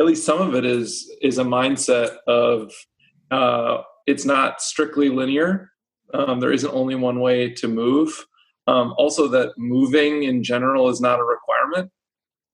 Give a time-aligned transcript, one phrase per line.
[0.00, 2.72] at least some of it is is a mindset of
[3.30, 5.70] uh, it's not strictly linear.
[6.14, 8.26] Um, there isn't only one way to move.
[8.66, 11.92] Um, also, that moving in general is not a requirement.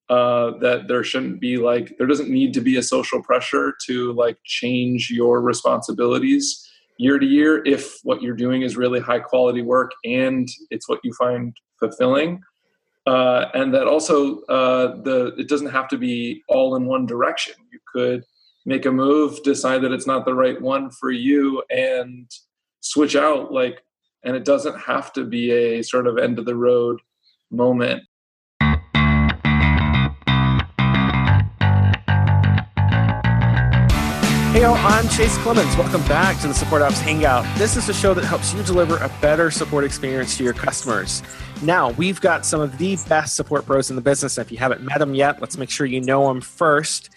[0.09, 4.13] Uh, that there shouldn't be like there doesn't need to be a social pressure to
[4.13, 6.65] like change your responsibilities
[6.99, 11.01] year to year if what you're doing is really high quality work and it's what
[11.03, 12.40] you find fulfilling
[13.06, 17.55] uh, and that also uh, the it doesn't have to be all in one direction.
[17.73, 18.24] You could
[18.64, 22.28] make a move, decide that it's not the right one for you, and
[22.80, 23.52] switch out.
[23.52, 23.83] Like,
[24.24, 27.00] and it doesn't have to be a sort of end of the road
[27.50, 28.02] moment.
[34.56, 35.77] Hey, y'all, I'm Chase Clements.
[35.77, 37.45] Welcome back to the Support Ops Hangout.
[37.59, 41.23] This is a show that helps you deliver a better support experience to your customers.
[41.60, 44.38] Now, we've got some of the best support pros in the business.
[44.38, 47.11] If you haven't met them yet, let's make sure you know them first.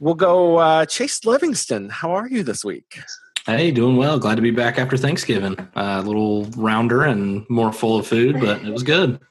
[0.00, 1.88] We'll go uh, Chase Livingston.
[1.88, 2.98] How are you this week?
[3.46, 4.18] Hey, doing well.
[4.18, 5.58] Glad to be back after Thanksgiving.
[5.74, 9.18] Uh, a little rounder and more full of food, but it was good.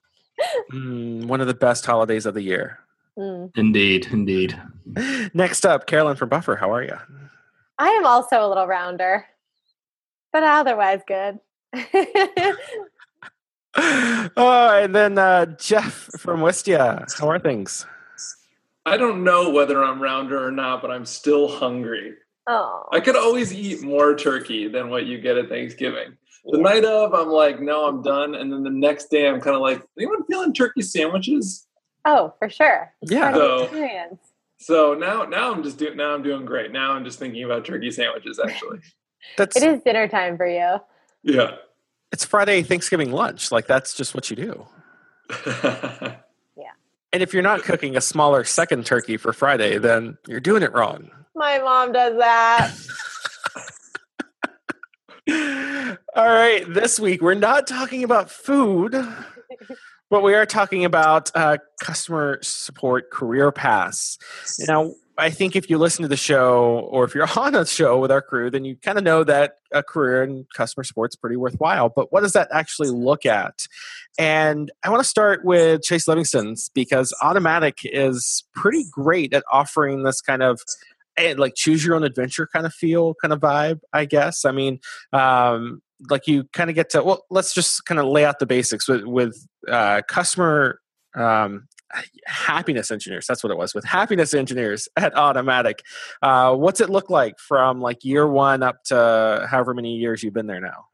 [0.72, 2.80] Mm, one of the best holidays of the year.
[3.16, 3.56] Mm.
[3.56, 4.60] Indeed, indeed.
[5.36, 6.56] Next up, Carolyn from Buffer.
[6.56, 6.98] How are you?
[7.82, 9.26] I am also a little rounder,
[10.32, 11.40] but otherwise good.
[14.38, 17.12] oh, and then uh, Jeff from Wistia.
[17.20, 17.88] How are things?
[18.86, 22.14] I don't know whether I'm rounder or not, but I'm still hungry.
[22.46, 22.88] Oh.
[22.92, 26.16] I could always eat more turkey than what you get at Thanksgiving.
[26.46, 26.64] The yeah.
[26.64, 28.36] night of, I'm like, no, I'm done.
[28.36, 31.66] And then the next day, I'm kind of like, anyone feeling turkey sandwiches?
[32.06, 32.94] Oh, for sure.
[33.02, 33.34] yeah.
[33.34, 33.68] So,
[34.62, 35.98] so now, now I'm just doing.
[35.98, 36.72] Now I'm doing great.
[36.72, 38.40] Now I'm just thinking about turkey sandwiches.
[38.40, 38.80] Actually,
[39.38, 40.78] that's it is dinner time for you.
[41.24, 41.56] Yeah,
[42.12, 43.52] it's Friday Thanksgiving lunch.
[43.52, 44.68] Like that's just what you do.
[45.48, 46.16] yeah.
[47.12, 50.74] And if you're not cooking a smaller second turkey for Friday, then you're doing it
[50.74, 51.10] wrong.
[51.36, 52.72] My mom does that.
[56.16, 58.94] All right, this week we're not talking about food.
[60.12, 64.18] But we are talking about uh, customer support career paths.
[64.60, 67.98] Now, I think if you listen to the show or if you're on a show
[67.98, 71.16] with our crew, then you kind of know that a career in customer support is
[71.16, 71.88] pretty worthwhile.
[71.88, 73.70] But what does that actually look at?
[74.20, 80.04] And I want to start with Chase Livingston's because Automattic is pretty great at offering
[80.04, 80.60] this kind of
[81.16, 84.52] eh, like choose your own adventure kind of feel kind of vibe i guess i
[84.52, 84.80] mean
[85.12, 88.46] um, like you kind of get to well let's just kind of lay out the
[88.46, 90.80] basics with with uh, customer
[91.16, 91.68] um,
[92.26, 93.26] happiness engineers.
[93.28, 95.80] That's what it was with happiness engineers at Automattic.
[96.22, 100.34] Uh, what's it look like from like year one up to however many years you've
[100.34, 100.86] been there now?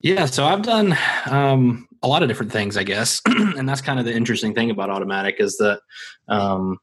[0.00, 0.94] Yeah so i've done
[1.30, 3.22] um, a lot of different things i guess.
[3.56, 5.80] And that's kind of the interesting thing about Automattic is that
[6.28, 6.78] um,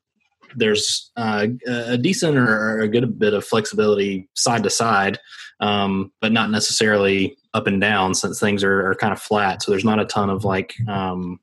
[0.56, 5.20] there's uh, a decent or a good bit of flexibility side to side,
[5.62, 9.62] um, but not necessarily up and down since things are, are, kind of flat.
[9.62, 11.40] So there's not a ton of like um,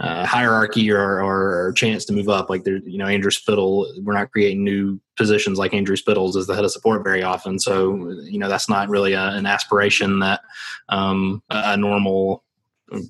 [0.00, 2.48] uh, hierarchy or, or, chance to move up.
[2.48, 6.46] Like there, you know, Andrew Spittle, we're not creating new positions like Andrew Spittles as
[6.46, 7.58] the head of support very often.
[7.58, 10.40] So you know, that's not really a, an aspiration that
[10.88, 12.44] um, a, a normal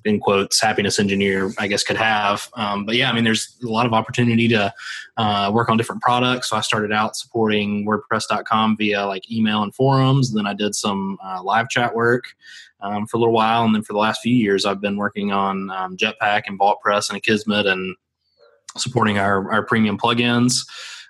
[0.05, 2.49] in quotes happiness engineer i guess could have.
[2.55, 4.73] Um, but yeah i mean there's a lot of opportunity to
[5.17, 6.49] uh, work on different products.
[6.49, 10.29] So i started out supporting wordpress.com via like email and forums.
[10.29, 12.25] And then i did some uh, live chat work
[12.81, 13.63] um, for a little while.
[13.63, 17.09] And then for the last few years i've been working on um, jetpack and vaultpress
[17.09, 17.95] and akismet and
[18.77, 20.65] supporting our, our premium plugins.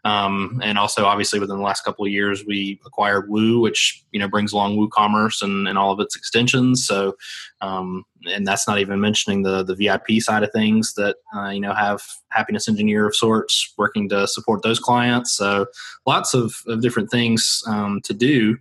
[0.06, 4.19] Um, and also, obviously, within the last couple of years, we acquired Woo, which you
[4.19, 6.88] know brings along WooCommerce and, and all of its extensions.
[6.88, 7.18] So,
[7.62, 11.59] um, and that's not even mentioning the the VIP side of things that uh, you
[11.59, 15.35] know have happiness engineer of sorts working to support those clients.
[15.35, 15.68] So,
[16.06, 18.58] lots of, of different things um, to do.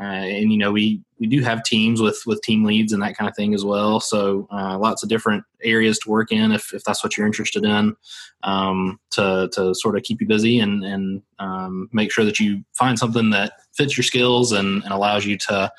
[0.00, 3.14] Uh, and you know we we do have teams with with team leads and that
[3.18, 6.72] kind of thing as well so uh, lots of different areas to work in if,
[6.72, 7.94] if that's what you're interested in
[8.42, 12.64] um, to to sort of keep you busy and and um, make sure that you
[12.72, 15.70] find something that fits your skills and, and allows you to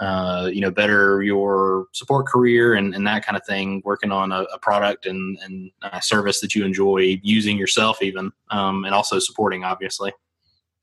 [0.00, 4.32] uh, you know better your support career and, and that kind of thing working on
[4.32, 8.94] a, a product and and a service that you enjoy using yourself even um, and
[8.94, 10.12] also supporting obviously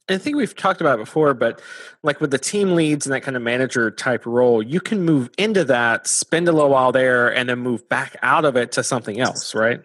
[0.10, 1.62] I think we've talked about it before, but
[2.02, 5.30] like with the team leads and that kind of manager type role, you can move
[5.38, 8.84] into that, spend a little while there, and then move back out of it to
[8.84, 9.82] something else, right?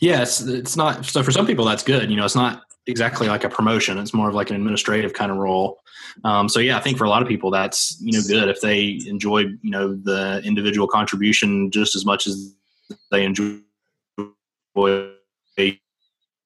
[0.00, 1.06] Yes, it's not.
[1.06, 2.10] So for some people, that's good.
[2.10, 3.96] You know, it's not exactly like a promotion.
[3.98, 5.80] It's more of like an administrative kind of role.
[6.22, 8.60] Um, so yeah, I think for a lot of people, that's you know good if
[8.60, 12.54] they enjoy you know the individual contribution just as much as
[13.10, 13.58] they enjoy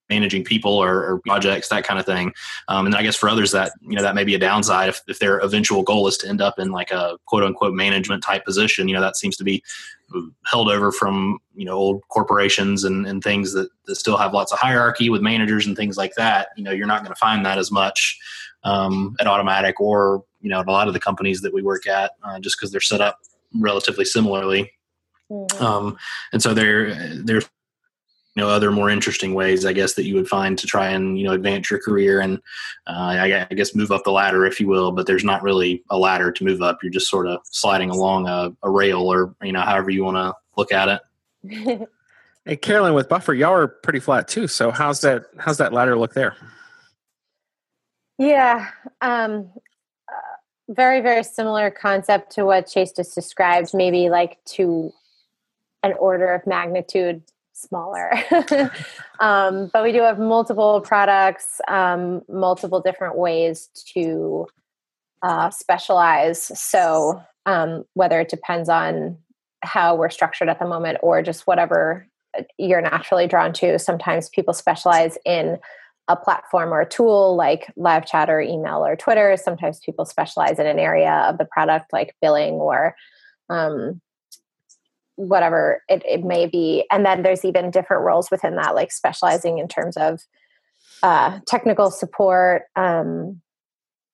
[0.08, 2.32] managing people or, or, projects, that kind of thing.
[2.68, 5.02] Um, and I guess for others that, you know, that may be a downside if,
[5.06, 8.44] if their eventual goal is to end up in like a quote unquote management type
[8.44, 9.62] position, you know, that seems to be
[10.46, 14.52] held over from, you know, old corporations and, and things that, that still have lots
[14.52, 16.48] of hierarchy with managers and things like that.
[16.56, 18.18] You know, you're not going to find that as much
[18.64, 21.86] um, at Automattic or, you know, at a lot of the companies that we work
[21.86, 23.18] at, uh, just because they're set up
[23.54, 24.72] relatively similarly.
[25.30, 25.62] Mm-hmm.
[25.62, 25.98] Um,
[26.32, 27.48] and so there, there's
[28.38, 31.18] you know other more interesting ways i guess that you would find to try and
[31.18, 32.36] you know advance your career and
[32.86, 35.82] uh, I, I, guess move up the ladder if you will but there's not really
[35.90, 36.78] a ladder to move up.
[36.80, 40.18] You're just sort of sliding along a, a rail or you know however you want
[40.18, 41.00] to look at
[41.44, 41.88] it.
[42.44, 45.98] Hey carolyn with buffer y'all are pretty flat too so how's that how's that ladder
[45.98, 46.34] look there?
[48.16, 48.70] Yeah
[49.02, 49.50] um
[50.08, 54.94] uh, very very similar concept to what chase just described maybe like to
[55.82, 57.22] an order of magnitude
[57.58, 58.12] smaller.
[59.20, 64.46] um, but we do have multiple products, um, multiple different ways to
[65.22, 66.40] uh, specialize.
[66.58, 69.18] So um, whether it depends on
[69.62, 72.06] how we're structured at the moment or just whatever
[72.58, 75.58] you're naturally drawn to, sometimes people specialize in
[76.06, 79.36] a platform or a tool like live chat or email or Twitter.
[79.36, 82.94] Sometimes people specialize in an area of the product like billing or
[83.50, 84.00] um,
[85.18, 86.84] whatever it, it may be.
[86.92, 90.20] And then there's even different roles within that like specializing in terms of
[91.02, 93.42] uh, technical support um,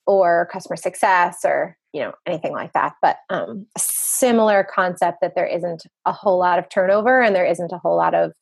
[0.07, 2.95] or customer success or you know anything like that.
[3.03, 7.47] But um, a similar concept that there isn't a whole lot of turnover and there
[7.47, 8.33] isn't a whole lot of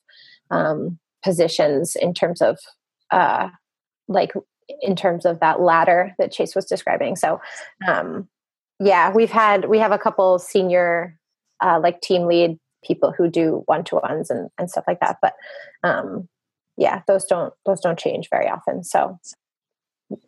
[0.49, 2.57] um, positions in terms of
[3.11, 3.49] uh,
[4.07, 4.31] like
[4.81, 7.17] in terms of that ladder that chase was describing.
[7.17, 7.41] So
[7.85, 8.29] um,
[8.79, 11.17] yeah we've had we have a couple senior
[11.61, 15.17] uh, like team lead people who do one to ones and, and stuff like that.
[15.21, 15.33] But
[15.83, 16.27] um,
[16.77, 18.83] yeah, those don't those don't change very often.
[18.83, 19.19] So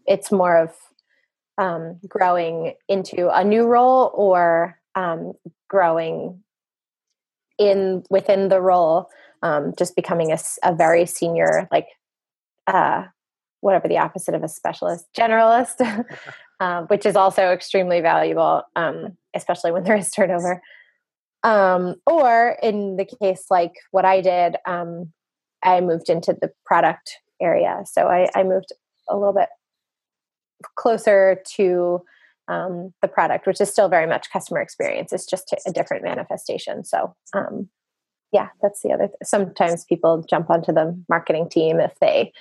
[0.05, 0.71] it's more of
[1.57, 5.33] um, growing into a new role or um,
[5.69, 6.43] growing
[7.57, 9.09] in within the role,
[9.41, 11.87] um, just becoming a, a very senior like
[12.67, 13.05] uh,
[13.61, 15.81] whatever the opposite of a specialist generalist.
[16.59, 20.61] Um, which is also extremely valuable, um, especially when there is turnover.
[21.45, 25.13] Um, or in the case like what I did, um,
[25.63, 27.83] I moved into the product area.
[27.85, 28.71] So I, I moved
[29.07, 29.49] a little bit
[30.75, 32.01] closer to
[32.47, 35.13] um, the product, which is still very much customer experience.
[35.13, 36.83] It's just a different manifestation.
[36.83, 37.69] So, um,
[38.31, 39.07] yeah, that's the other.
[39.07, 42.33] Th- Sometimes people jump onto the marketing team if they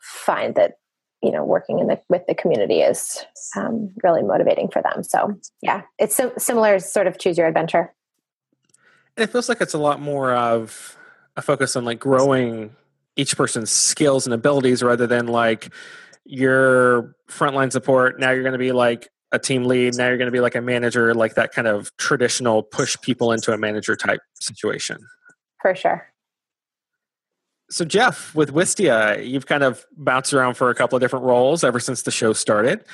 [0.00, 0.74] find that
[1.22, 3.24] you know working in the with the community is
[3.56, 5.02] um, really motivating for them.
[5.02, 7.92] So, yeah, it's sim- similar, sort of choose your adventure
[9.16, 10.96] it feels like it's a lot more of
[11.36, 12.74] a focus on like growing
[13.16, 15.72] each person's skills and abilities rather than like
[16.24, 18.18] your frontline support.
[18.18, 19.94] Now you're going to be like a team lead.
[19.96, 23.32] Now you're going to be like a manager like that kind of traditional push people
[23.32, 24.98] into a manager type situation.
[25.60, 26.08] For sure.
[27.70, 31.64] So jeff with wistia you've kind of bounced around for a couple of different roles
[31.64, 32.84] ever since the show started.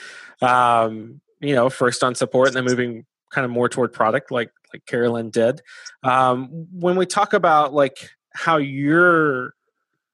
[0.41, 4.51] Um, you know first on support and then moving kind of more toward product like
[4.73, 5.63] like Carolyn did.
[6.03, 9.55] Um, when we talk about like how your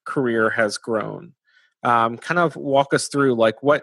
[0.05, 1.35] career has grown,
[1.83, 3.83] um, kind of walk us through like what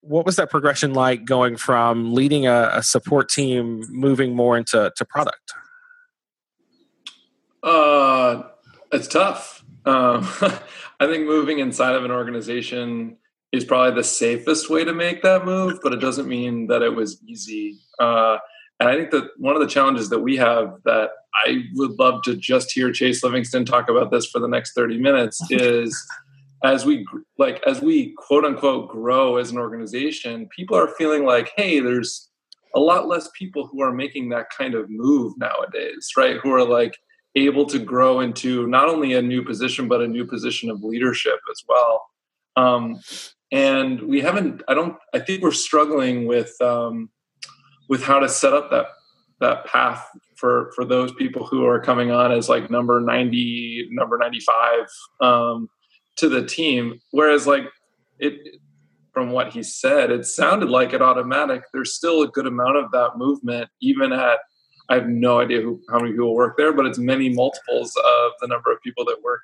[0.00, 4.92] what was that progression like going from leading a, a support team moving more into
[4.96, 5.52] to product?
[7.62, 8.44] Uh,
[8.92, 9.64] it's tough.
[9.84, 10.26] Um,
[11.00, 13.16] I think moving inside of an organization
[13.52, 16.94] is probably the safest way to make that move, but it doesn't mean that it
[16.94, 17.78] was easy.
[17.98, 18.38] Uh,
[18.80, 22.22] and I think that one of the challenges that we have that I would love
[22.24, 26.06] to just hear Chase Livingston talk about this for the next 30 minutes is
[26.64, 27.06] as we
[27.38, 32.28] like as we quote unquote grow as an organization, people are feeling like, hey, there's
[32.74, 36.36] a lot less people who are making that kind of move nowadays, right?
[36.42, 36.96] Who are like
[37.34, 41.38] able to grow into not only a new position but a new position of leadership
[41.50, 42.04] as well.
[42.56, 43.00] Um,
[43.50, 44.62] and we haven't.
[44.68, 44.96] I don't.
[45.14, 46.60] I think we're struggling with.
[46.60, 47.10] Um,
[47.88, 48.86] with how to set up that
[49.40, 54.18] that path for for those people who are coming on as like number 90 number
[54.18, 54.86] 95
[55.20, 55.68] um,
[56.16, 57.64] to the team whereas like
[58.18, 58.34] it
[59.12, 61.62] from what he said it sounded like at Automattic.
[61.72, 64.38] there's still a good amount of that movement even at
[64.88, 68.32] i have no idea who, how many people work there but it's many multiples of
[68.40, 69.42] the number of people that work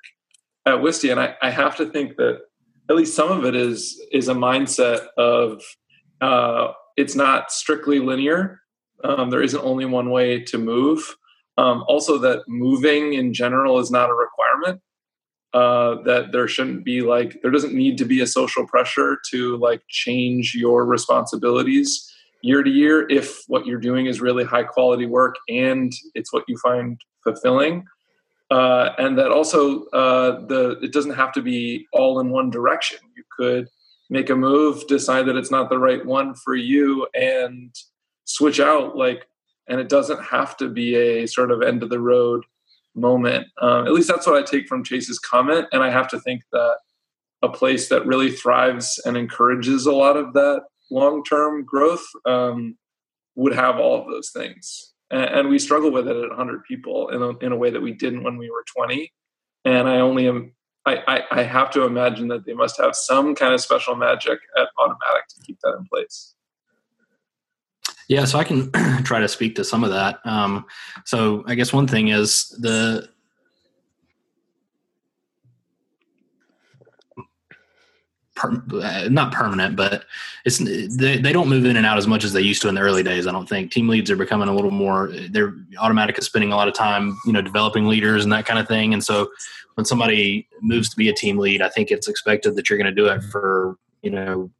[0.65, 2.41] at Wistia and I, I have to think that
[2.89, 5.61] at least some of it is is a mindset of
[6.21, 8.61] uh, it's not strictly linear.
[9.03, 11.15] Um, there isn't only one way to move.
[11.57, 14.81] Um, also, that moving in general is not a requirement.
[15.53, 19.57] uh, that there shouldn't be like there doesn't need to be a social pressure to
[19.57, 22.11] like change your responsibilities
[22.43, 26.43] year to year if what you're doing is really high quality work and it's what
[26.49, 27.85] you find fulfilling
[28.51, 32.99] uh, and that also uh, the it doesn't have to be all in one direction
[33.15, 33.67] you could
[34.09, 37.73] make a move decide that it's not the right one for you and
[38.25, 39.27] switch out like
[39.67, 42.45] and it doesn't have to be a sort of end of the road
[42.95, 43.47] moment.
[43.61, 45.67] Um, at least that's what I take from Chase's comment.
[45.71, 46.77] And I have to think that
[47.41, 52.77] a place that really thrives and encourages a lot of that long term growth um,
[53.35, 54.93] would have all of those things.
[55.11, 57.93] And, we struggle with it at 100 people in a, in a way that we
[57.93, 59.11] didn't when we were 20.
[59.63, 60.53] And I only am.
[60.87, 64.39] I, I, I have to imagine that they must have some kind of special magic
[64.57, 66.35] at Automattic to keep that in place.
[68.07, 68.71] Yeah, so I can
[69.03, 70.19] try to speak to some of that.
[70.25, 70.65] Um,
[71.05, 73.09] so I guess one thing is the
[78.35, 80.05] per, uh, not permanent, but
[80.45, 82.75] it's they, they don't move in and out as much as they used to in
[82.75, 83.27] the early days.
[83.27, 85.11] I don't think team leads are becoming a little more.
[85.29, 88.59] They're Automattic is spending a lot of time, you know, developing leaders and that kind
[88.59, 88.93] of thing.
[88.93, 89.29] And so
[89.75, 92.93] when somebody moves to be a team lead, I think it's expected that you're going
[92.93, 94.51] to do it for you know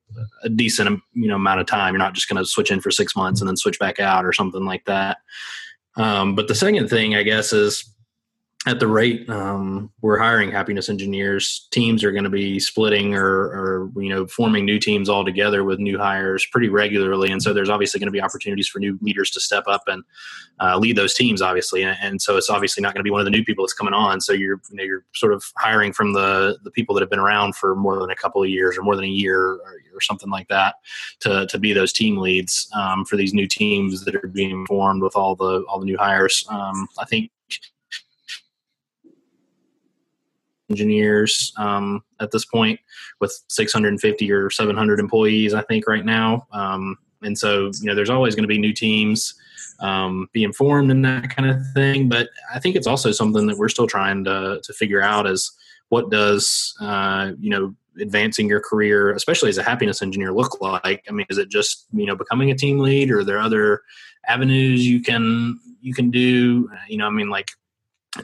[0.43, 1.93] a decent you know amount of time.
[1.93, 4.25] You're not just going to switch in for six months and then switch back out
[4.25, 5.17] or something like that.
[5.97, 7.89] Um, but the second thing, I guess, is
[8.67, 13.25] at the rate um, we're hiring happiness engineers, teams are going to be splitting or,
[13.25, 17.53] or, you know forming new teams all together with new hires pretty regularly, and so
[17.53, 20.03] there's obviously going to be opportunities for new leaders to step up and
[20.59, 23.19] uh, lead those teams, obviously, and, and, so it's obviously not going to be one
[23.19, 24.19] of the new people that's coming on.
[24.19, 27.19] So you're you know, you're sort of hiring from the the people that have been
[27.19, 29.59] around for more than a couple of years or more than a year or,
[29.93, 30.75] or something like that
[31.19, 35.03] to to be those team leads um, for these new teams that are being formed
[35.03, 36.43] with all the all the new hires.
[36.49, 37.29] Um, I think
[40.69, 42.79] engineers um, at this point
[43.19, 46.47] with 650 or 700 employees i think right now.
[46.51, 49.35] Um, and so you know there's always going to be new teams
[49.79, 52.07] um, be informed and that kind of thing.
[52.09, 55.51] But i think it's also something that we're still trying to, to figure out is
[55.89, 61.03] what does uh, you know advancing your career especially as a happiness engineer look like?
[61.07, 63.81] I mean is it just you know becoming a team lead or are there other
[64.27, 66.69] avenues you can you can do?
[66.87, 67.51] You know i mean like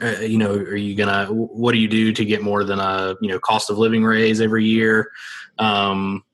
[0.00, 1.26] uh, you know, are you gonna?
[1.26, 4.40] What do you do to get more than a you know cost of living raise
[4.40, 5.10] every year?
[5.58, 6.24] Um,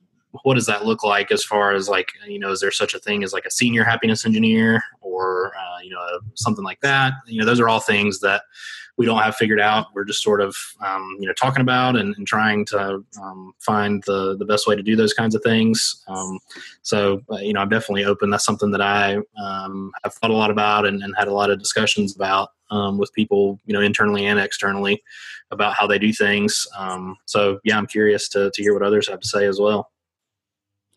[0.43, 2.99] what does that look like as far as like you know is there such a
[2.99, 7.39] thing as like a senior happiness engineer or uh, you know something like that you
[7.39, 8.43] know those are all things that
[8.97, 12.15] we don't have figured out we're just sort of um, you know talking about and,
[12.17, 16.05] and trying to um, find the the best way to do those kinds of things
[16.09, 16.39] um,
[16.83, 20.35] so uh, you know i'm definitely open that's something that i um, have thought a
[20.35, 23.81] lot about and, and, had a lot of discussions about um, with people you know
[23.81, 25.03] internally and externally
[25.51, 29.09] about how they do things um, so yeah i'm curious to, to hear what others
[29.09, 29.91] have to say as well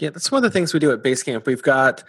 [0.01, 1.45] yeah, that's one of the things we do at Basecamp.
[1.45, 2.03] We've got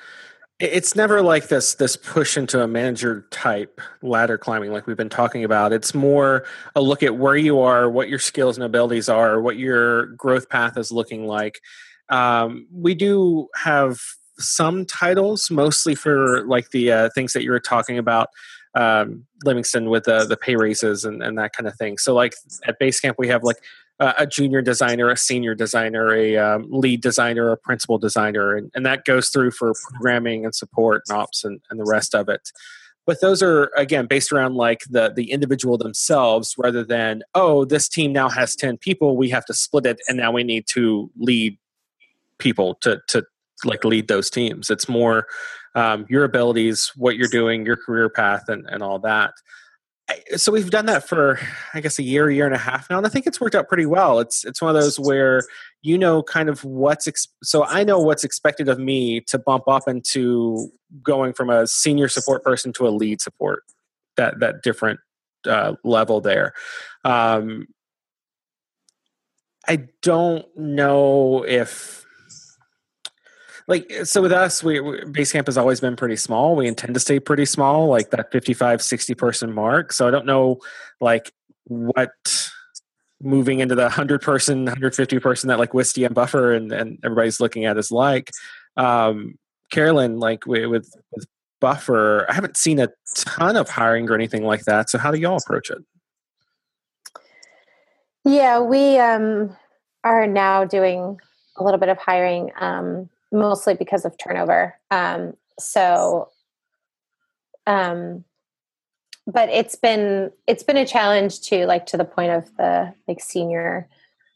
[0.59, 5.11] it's never like this this push into a manager type ladder climbing like we've been
[5.11, 5.73] talking about.
[5.73, 9.59] It's more a look at where you are, what your skills and abilities are, what
[9.59, 11.61] your growth path is looking like.
[12.09, 14.01] Um, we do have
[14.39, 18.29] some titles, mostly for like the uh, things that you were talking about
[18.75, 21.99] um, Livingston with the the pay raises and, and that kind of thing.
[21.99, 22.35] So like
[22.67, 23.59] at Basecamp we have like
[24.01, 28.71] uh, a junior designer, a senior designer, a um, lead designer, a principal designer, and,
[28.75, 32.29] and that goes through for programming and support and ops and, and the rest of
[32.29, 32.51] it.
[33.05, 37.89] But those are again based around like the the individual themselves, rather than oh, this
[37.89, 41.11] team now has ten people, we have to split it, and now we need to
[41.19, 41.59] lead
[42.39, 43.25] people to to
[43.65, 44.71] like lead those teams.
[44.71, 45.27] It's more
[45.75, 49.33] um, your abilities, what you're doing, your career path, and and all that.
[50.37, 51.39] So we've done that for
[51.73, 53.69] i guess a year year and a half now and i think it's worked out
[53.69, 54.19] pretty well.
[54.21, 55.43] It's it's one of those where
[55.81, 59.65] you know kind of what's ex- so i know what's expected of me to bump
[59.69, 60.71] up into
[61.03, 63.63] going from a senior support person to a lead support
[64.17, 65.01] that that different
[65.47, 66.53] uh, level there.
[67.05, 67.69] Um,
[69.69, 72.05] i don't know if
[73.69, 76.57] like so with us we, we basecamp has always been pretty small.
[76.57, 79.93] We intend to stay pretty small like that 55 60 person mark.
[79.93, 80.59] So i don't know
[81.01, 81.33] like
[81.65, 82.51] what
[83.21, 87.41] moving into the 100 person 150 person that like Wistia and buffer and, and everybody's
[87.41, 88.31] looking at is like.
[88.77, 89.39] Um
[89.71, 90.87] carolyn like with, with
[91.61, 94.91] buffer i haven't seen a ton of hiring or anything like that.
[94.91, 95.79] So how do y'all approach it?
[98.25, 99.57] Yeah we um
[100.05, 101.19] are now doing
[101.57, 102.51] a little bit of hiring.
[102.59, 104.79] Um mostly because of turnover.
[104.91, 106.29] Um, so
[107.67, 108.25] um,
[109.27, 113.21] but it's been it's been a challenge to like to the point of the like
[113.21, 113.89] senior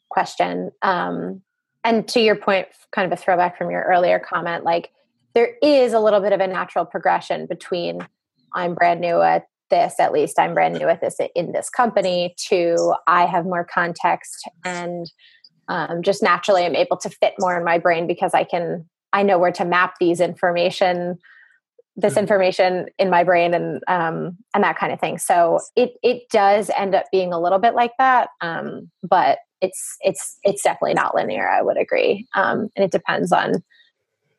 [0.09, 1.43] question um
[1.83, 4.91] and to your point kind of a throwback from your earlier comment like
[5.35, 8.07] there is a little bit of a natural progression between
[8.55, 12.35] i'm brand new at this at least i'm brand new at this in this company
[12.39, 15.11] to i have more context and
[15.69, 19.23] um, just naturally i'm able to fit more in my brain because i can i
[19.23, 21.19] know where to map these information
[21.97, 22.21] this mm-hmm.
[22.21, 25.19] information in my brain and um, and that kind of thing.
[25.19, 29.97] So it it does end up being a little bit like that um, but it's
[30.01, 32.27] it's it's definitely not linear i would agree.
[32.35, 33.63] Um, and it depends on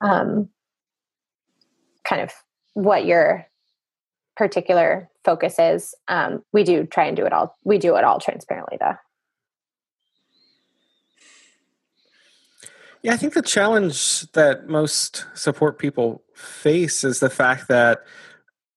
[0.01, 0.49] um,
[2.03, 2.31] kind of
[2.73, 3.47] what your
[4.35, 5.95] particular focus is.
[6.07, 8.95] Um, we do try and do it all we do it all transparently though
[13.03, 18.03] Yeah, I think the challenge that most support people face is the fact that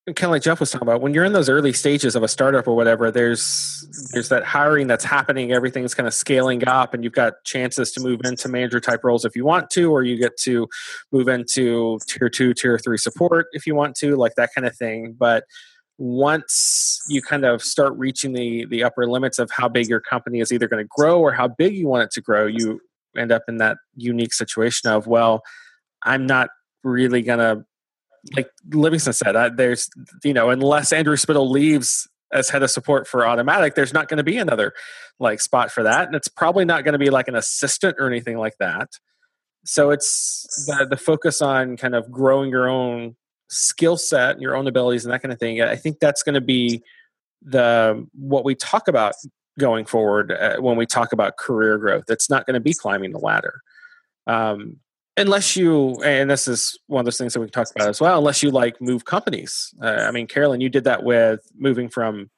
[0.06, 2.28] kind of like Jeff was talking about, when you're in those early stages of a
[2.28, 7.04] startup or whatever, there's there's that hiring that's happening, everything's kind of scaling up, and
[7.04, 10.16] you've got chances to move into manager type roles if you want to, or you
[10.16, 10.68] get to
[11.12, 14.76] move into tier two, tier three support if you want to, like that kind of
[14.76, 15.14] thing.
[15.18, 15.44] But
[15.98, 20.40] once you kind of start reaching the the upper limits of how big your company
[20.40, 22.80] is either going to grow or how big you want it to grow, you
[23.16, 25.42] end up in that unique situation of well
[26.04, 26.48] i'm not
[26.84, 27.64] really gonna
[28.36, 29.88] like livingston said I, there's
[30.24, 34.18] you know unless andrew spittle leaves as head of support for Automattic there's not going
[34.18, 34.72] to be another
[35.20, 36.06] like spot for that.
[36.06, 38.88] And it's probably not going to be like an assistant or anything like that.
[39.64, 43.16] So it's the, the focus on kind of growing your own
[43.50, 45.60] skill set and your own abilities and that kind of thing.
[45.60, 46.82] I think that's going to be
[47.42, 49.14] the what we talk about
[49.58, 52.04] going forward uh, when we talk about career growth.
[52.08, 53.60] It's not going to be climbing the ladder.
[54.26, 54.76] Um,
[55.16, 58.00] unless you, and this is one of those things that we can talk about as
[58.00, 59.74] well, unless you like move companies.
[59.82, 62.30] Uh, I mean, Carolyn, you did that with moving from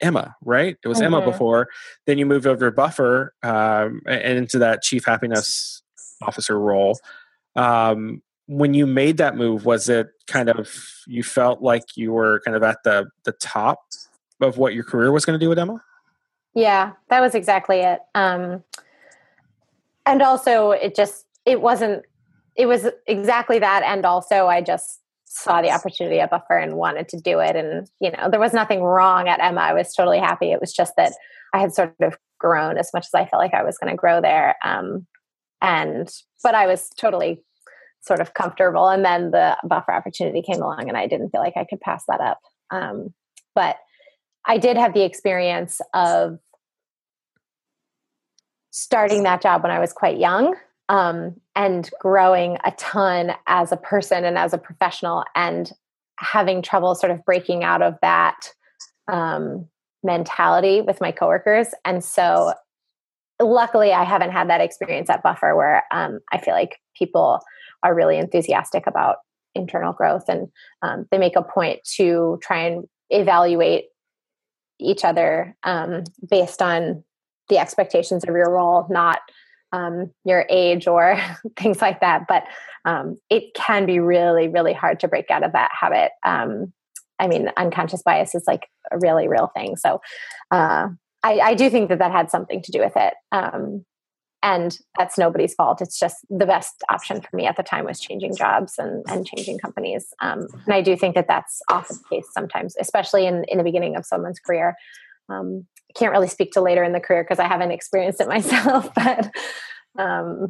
[0.00, 0.76] Emma, right?
[0.82, 1.14] It was mm-hmm.
[1.14, 1.68] Emma before.
[2.06, 5.82] Then you moved over to Buffer um, and into that chief happiness
[6.22, 6.98] officer role.
[7.56, 10.68] Um, when you made that move, was it kind of
[11.06, 13.80] you felt like you were kind of at the the top
[14.40, 15.82] of what your career was going to do with Emma?
[16.54, 18.00] Yeah, that was exactly it.
[18.14, 18.64] Um,
[20.06, 22.04] and also, it just it wasn't.
[22.56, 27.08] It was exactly that, and also, I just saw the opportunity at Buffer and wanted
[27.08, 27.54] to do it.
[27.54, 29.60] And you know, there was nothing wrong at Emma.
[29.60, 30.50] I was totally happy.
[30.50, 31.12] It was just that
[31.54, 33.96] I had sort of grown as much as I felt like I was going to
[33.96, 34.56] grow there.
[34.64, 35.06] Um,
[35.62, 36.08] and
[36.42, 37.42] but I was totally
[38.00, 38.88] sort of comfortable.
[38.88, 42.04] And then the Buffer opportunity came along, and I didn't feel like I could pass
[42.08, 42.40] that up.
[42.70, 43.14] Um,
[43.54, 43.76] but
[44.46, 46.38] I did have the experience of
[48.70, 50.54] starting that job when I was quite young
[50.88, 55.70] um, and growing a ton as a person and as a professional and
[56.18, 58.52] having trouble sort of breaking out of that
[59.10, 59.66] um,
[60.02, 61.68] mentality with my coworkers.
[61.84, 62.54] And so,
[63.40, 67.40] luckily, I haven't had that experience at Buffer where um, I feel like people
[67.82, 69.16] are really enthusiastic about
[69.54, 70.48] internal growth and
[70.82, 73.86] um, they make a point to try and evaluate
[74.80, 77.04] each other um, based on
[77.48, 79.20] the expectations of your role, not
[79.72, 81.20] um, your age or
[81.56, 82.26] things like that.
[82.28, 82.44] But
[82.84, 86.12] um, it can be really, really hard to break out of that habit.
[86.24, 86.72] Um,
[87.18, 89.76] I mean, unconscious bias is like a really real thing.
[89.76, 90.00] So
[90.50, 90.88] uh,
[91.22, 93.12] I, I, do think that that had something to do with it.
[94.42, 95.82] And that's nobody's fault.
[95.82, 99.26] It's just the best option for me at the time was changing jobs and, and
[99.26, 100.14] changing companies.
[100.22, 103.64] Um, and I do think that that's often the case sometimes, especially in, in the
[103.64, 104.76] beginning of someone's career.
[105.28, 108.88] Um, can't really speak to later in the career because I haven't experienced it myself,
[108.94, 109.30] but
[109.98, 110.48] um,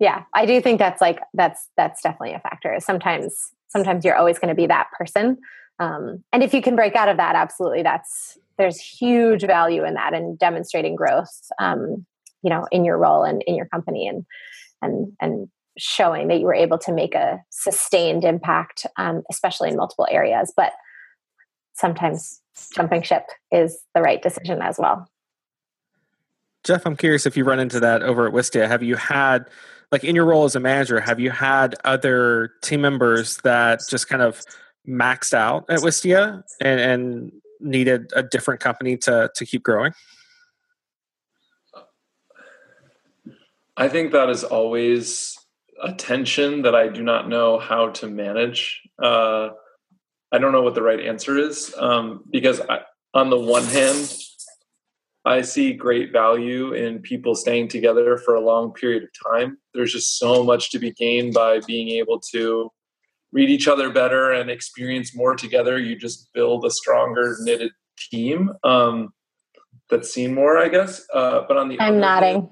[0.00, 2.76] yeah, I do think that's like that's that's definitely a factor.
[2.80, 5.38] Sometimes sometimes you're always going to be that person,
[5.78, 9.94] um, and if you can break out of that, absolutely, that's there's huge value in
[9.94, 12.06] that and demonstrating growth, um,
[12.42, 14.24] you know, in your role and in your company and
[14.82, 15.48] and and
[15.78, 20.52] showing that you were able to make a sustained impact, um, especially in multiple areas.
[20.56, 20.72] But
[21.74, 22.40] sometimes
[22.74, 25.08] jumping ship is the right decision as well.
[26.64, 28.66] Jeff, I'm curious if you run into that over at Wistia.
[28.66, 29.46] Have you had,
[29.92, 34.08] like in your role as a manager, have you had other team members that just
[34.08, 34.42] kind of
[34.86, 39.92] maxed out at Wistia and, and needed a different company to, to keep growing?
[43.78, 45.38] I think that is always
[45.80, 48.82] a tension that I do not know how to manage.
[49.00, 49.50] Uh,
[50.32, 52.80] I don't know what the right answer is um, because I,
[53.14, 54.12] on the one hand,
[55.24, 59.58] I see great value in people staying together for a long period of time.
[59.74, 62.70] There's just so much to be gained by being able to
[63.32, 67.72] read each other better and experience more together, you just build a stronger knitted
[68.10, 69.10] team um,
[69.90, 71.06] that's seen more, I guess.
[71.12, 72.34] Uh, but on the I'm nodding.
[72.34, 72.48] Hand,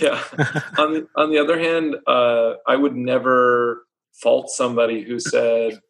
[0.00, 0.22] yeah.
[0.78, 5.80] on the on the other hand, uh, I would never fault somebody who said,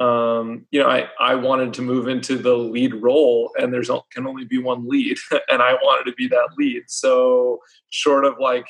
[0.00, 4.26] um, you know, I, I wanted to move into the lead role and there's can
[4.26, 6.84] only be one lead and I wanted to be that lead.
[6.88, 8.66] So short of like,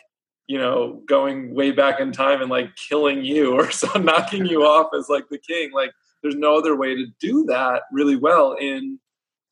[0.47, 4.63] you know, going way back in time and like killing you or so knocking you
[4.63, 8.53] off as like the king, like there's no other way to do that really well
[8.55, 8.99] in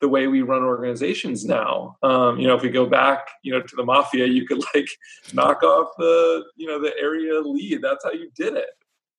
[0.03, 1.95] the way we run organizations now.
[2.03, 4.89] Um, you know, if we go back, you know, to the mafia, you could like
[5.33, 7.81] knock off the, you know, the area lead.
[7.81, 8.67] That's how you did it.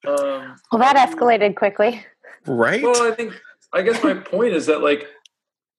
[0.07, 2.05] Um, well, that escalated quickly.
[2.47, 2.83] Right.
[2.83, 3.33] Well, I think
[3.73, 5.07] I guess my point is that like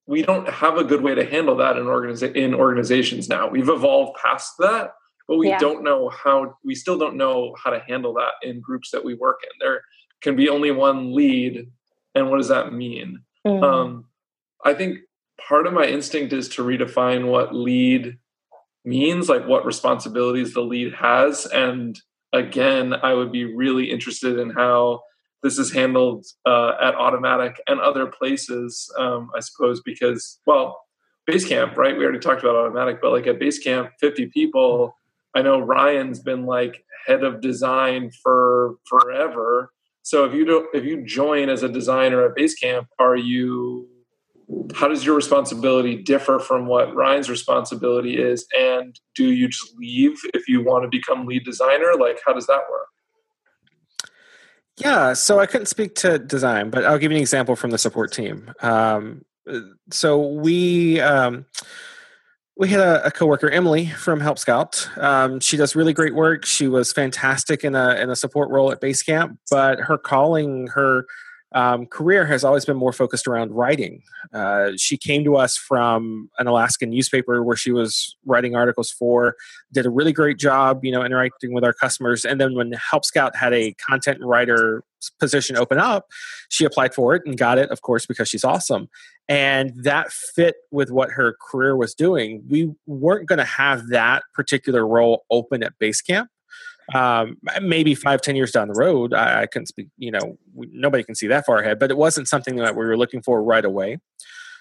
[0.07, 3.47] we don't have a good way to handle that in organiza- in organizations now.
[3.47, 4.95] We've evolved past that,
[5.27, 5.59] but we yeah.
[5.59, 9.13] don't know how we still don't know how to handle that in groups that we
[9.13, 9.51] work in.
[9.59, 9.81] There
[10.21, 11.67] can be only one lead,
[12.15, 13.19] and what does that mean?
[13.45, 13.63] Mm.
[13.63, 14.05] Um,
[14.65, 14.99] I think
[15.47, 18.17] part of my instinct is to redefine what lead
[18.83, 21.97] means, like what responsibilities the lead has, and
[22.33, 25.01] again, I would be really interested in how
[25.41, 30.81] this is handled uh, at Automattic and other places, um, I suppose, because, well,
[31.29, 31.97] Basecamp, right?
[31.97, 34.97] We already talked about Automattic, but like at Basecamp, 50 people,
[35.35, 39.71] I know Ryan's been like head of design for forever.
[40.01, 43.87] So if you do, if you join as a designer at Basecamp, are you
[44.75, 48.45] how does your responsibility differ from what Ryan's responsibility is?
[48.57, 51.93] And do you just leave if you want to become lead designer?
[51.99, 52.87] Like, how does that work?
[54.77, 57.77] Yeah, so I couldn't speak to design, but I'll give you an example from the
[57.77, 58.53] support team.
[58.61, 59.23] Um,
[59.89, 61.45] so we um,
[62.57, 64.89] we had a, a coworker, Emily from Help Scout.
[64.97, 66.45] Um, she does really great work.
[66.45, 71.05] She was fantastic in a in a support role at Basecamp, but her calling, her
[71.53, 74.01] um, career has always been more focused around writing.
[74.33, 79.35] Uh, she came to us from an Alaskan newspaper where she was writing articles for,
[79.71, 82.25] did a really great job, you know, interacting with our customers.
[82.25, 84.83] And then when Help Scout had a content writer
[85.19, 86.07] position open up,
[86.49, 88.89] she applied for it and got it, of course, because she's awesome.
[89.27, 92.43] And that fit with what her career was doing.
[92.49, 96.27] We weren't going to have that particular role open at Basecamp
[96.93, 99.87] um, maybe five, ten years down the road, I, I couldn't speak.
[99.97, 102.85] You know, we, nobody can see that far ahead, but it wasn't something that we
[102.85, 103.99] were looking for right away.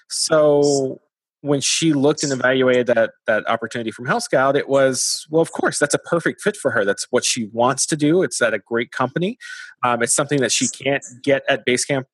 [0.09, 1.01] So
[1.41, 5.51] when she looked and evaluated that that opportunity from Help Scout, it was well, of
[5.51, 6.83] course, that's a perfect fit for her.
[6.83, 8.23] That's what she wants to do.
[8.23, 9.37] It's at a great company.
[9.83, 12.05] Um, it's something that she can't get at Basecamp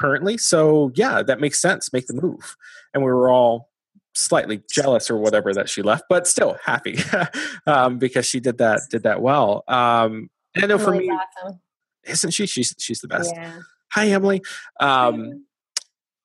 [0.00, 0.38] currently.
[0.38, 1.92] So yeah, that makes sense.
[1.92, 2.56] Make the move.
[2.92, 3.69] And we were all
[4.14, 6.98] slightly jealous or whatever that she left, but still happy
[7.66, 9.64] um, because she did that did that well.
[9.68, 11.60] Um, and I know for me, awesome.
[12.04, 12.46] isn't she?
[12.46, 13.32] She's she's the best.
[13.34, 13.60] Yeah.
[13.92, 14.42] Hi, Emily.
[14.78, 15.44] Um,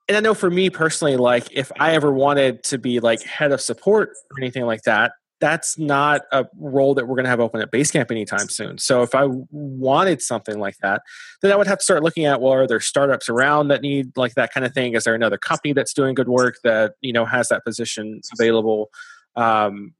[0.07, 3.51] and I know for me personally, like if I ever wanted to be like head
[3.51, 7.39] of support or anything like that, that's not a role that we're going to have
[7.39, 8.77] open at Basecamp anytime soon.
[8.77, 11.01] So if I wanted something like that,
[11.41, 14.15] then I would have to start looking at well, are there startups around that need
[14.15, 14.95] like that kind of thing?
[14.95, 18.89] Is there another company that's doing good work that you know has that position available?
[19.35, 19.93] Um,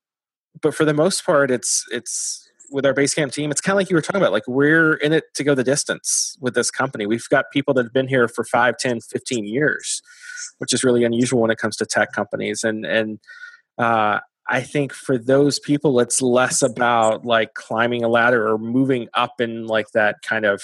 [0.62, 3.52] but for the most part, it's it's with our Basecamp team.
[3.52, 4.32] It's kind of like you were talking about.
[4.32, 7.06] Like we're in it to go the distance with this company.
[7.06, 10.02] We've got people that have been here for 5, 10, 15 years,
[10.60, 12.64] which is really unusual when it comes to tech companies.
[12.64, 13.20] And and
[13.78, 19.08] uh, I think for those people, it's less about like climbing a ladder or moving
[19.14, 20.62] up in like that kind of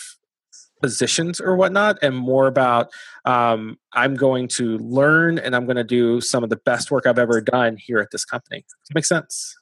[0.81, 2.91] positions or whatnot, and more about
[3.25, 7.05] um, I'm going to learn and I'm going to do some of the best work
[7.05, 8.65] I've ever done here at this company.
[8.67, 9.55] Does make sense?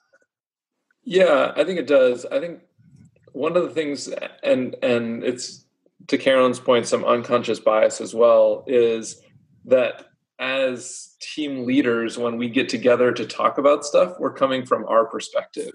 [1.04, 2.26] Yeah, I think it does.
[2.26, 2.62] I think
[3.34, 4.10] one of the things,
[4.44, 5.66] and and it's
[6.08, 9.22] to Carolyn's point, some unconscious bias as well, is
[9.66, 10.06] that
[10.40, 15.06] as team leaders, when we get together to talk about stuff, we're coming from our
[15.06, 15.74] perspective,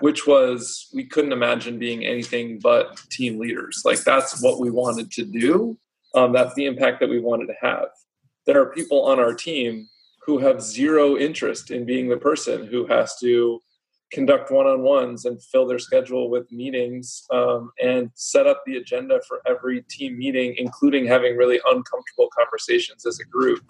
[0.00, 3.82] which was we couldn't imagine being anything but team leaders.
[3.84, 5.78] Like that's what we wanted to do.
[6.14, 7.88] Um, that's the impact that we wanted to have.
[8.46, 9.86] There are people on our team
[10.22, 13.60] who have zero interest in being the person who has to
[14.12, 19.40] conduct one-on-ones and fill their schedule with meetings um, and set up the agenda for
[19.46, 23.62] every team meeting including having really uncomfortable conversations as a group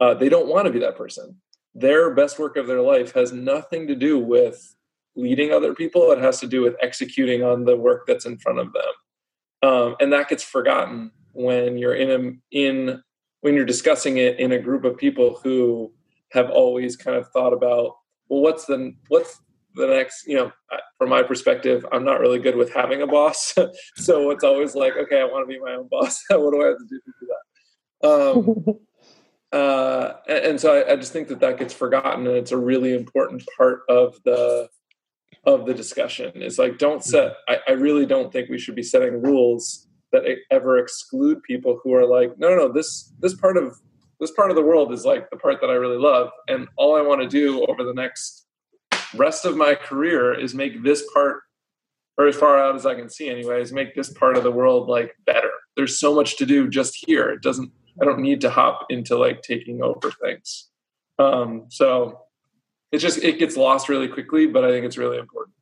[0.00, 1.36] uh, they don't want to be that person.
[1.74, 4.74] Their best work of their life has nothing to do with
[5.16, 6.10] leading other people.
[6.12, 9.96] It has to do with executing on the work that's in front of them, um,
[10.00, 13.02] and that gets forgotten when you're in a in
[13.40, 15.92] when you're discussing it in a group of people who
[16.32, 17.94] have always kind of thought about
[18.28, 19.40] well, what's the what's
[19.78, 20.52] the next, you know,
[20.98, 23.54] from my perspective, I'm not really good with having a boss.
[23.96, 26.22] so it's always like, okay, I want to be my own boss.
[26.28, 28.08] what do I have to do to do that?
[28.08, 28.80] Um,
[29.52, 32.94] uh, and, so I, I, just think that that gets forgotten, and it's a really
[32.94, 34.68] important part of the
[35.44, 36.42] of the discussion.
[36.42, 37.36] Is like, don't set.
[37.48, 41.94] I, I really don't think we should be setting rules that ever exclude people who
[41.94, 43.78] are like, no, no, no, this this part of
[44.20, 46.96] this part of the world is like the part that I really love, and all
[46.96, 48.46] I want to do over the next
[49.14, 51.40] rest of my career is make this part,
[52.18, 54.88] or as far out as I can see, anyways, make this part of the world
[54.88, 55.50] like better.
[55.76, 57.30] There's so much to do just here.
[57.30, 57.70] It doesn't.
[58.00, 60.68] I don't need to hop into like taking over things.
[61.18, 62.20] Um, so
[62.92, 65.54] it just it gets lost really quickly, but I think it's really important.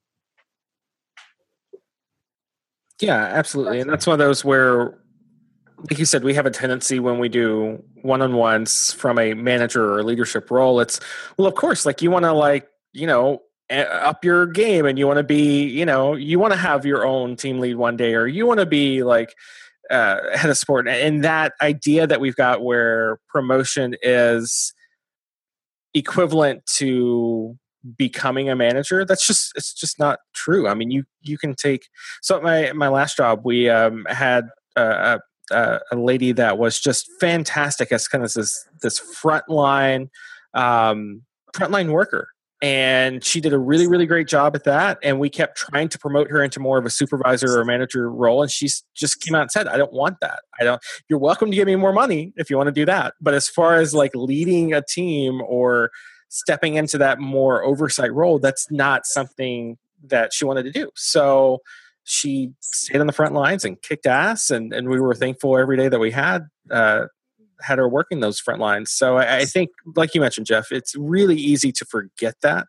[3.01, 3.81] Yeah, absolutely.
[3.81, 4.99] And that's one of those where,
[5.91, 9.35] like you said, we have a tendency when we do one on ones from a
[9.35, 11.01] manager or leadership role, it's,
[11.37, 15.07] well, of course, like you want to, like, you know, up your game and you
[15.07, 18.15] want to be, you know, you want to have your own team lead one day
[18.15, 19.35] or you want to be like,
[19.91, 20.89] uh, head of sport.
[20.89, 24.73] And that idea that we've got where promotion is
[25.95, 27.57] equivalent to
[27.97, 31.87] becoming a manager that's just it's just not true i mean you you can take
[32.21, 35.21] so my my last job we um, had a,
[35.53, 40.09] a, a, lady that was just fantastic as kind of this this frontline
[40.55, 41.23] um,
[41.55, 42.29] frontline worker
[42.63, 44.99] and she did a really really great job at that.
[45.03, 48.43] And we kept trying to promote her into more of a supervisor or manager role.
[48.43, 50.41] And she just came out and said i don't want that.
[50.59, 53.15] I don't you're welcome to give me more money if you want to do that.
[53.21, 55.91] But as far as like leading a team or
[56.29, 60.91] stepping into that more oversight role, that's not something that she wanted to do.
[60.95, 61.61] So
[62.05, 65.77] she stayed on the front lines and kicked ass, and, and we were thankful every
[65.77, 67.07] day that we had uh,
[67.61, 68.91] had her working those front lines.
[68.91, 72.67] So I, I, think, like you mentioned, Jeff, it's really easy to forget that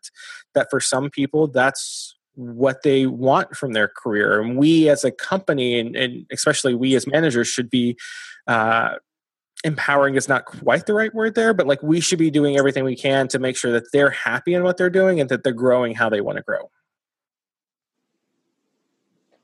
[0.54, 5.10] that for some people, that's what they want from their career, and we as a
[5.10, 7.96] company, and, and especially we as managers, should be
[8.46, 8.94] uh,
[9.64, 12.84] empowering is not quite the right word there, but like we should be doing everything
[12.84, 15.52] we can to make sure that they're happy in what they're doing and that they're
[15.52, 16.70] growing how they want to grow.